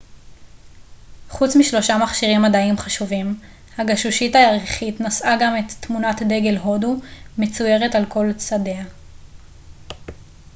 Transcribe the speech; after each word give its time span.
חוץ 1.29 1.55
משלושה 1.55 1.97
מכשירים 1.97 2.41
מדעיים 2.41 2.77
חשובים 2.77 3.39
הגשושית 3.77 4.35
הירחית 4.35 5.01
נשאה 5.01 5.37
גם 5.41 5.55
את 5.57 5.71
תמונת 5.85 6.21
דגל 6.21 6.57
הודו 6.57 6.95
מצוירת 7.37 7.95
על 7.95 8.05
כל 8.09 8.33
צדיה 8.37 8.83